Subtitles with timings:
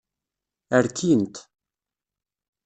[0.85, 1.35] Rkin-t.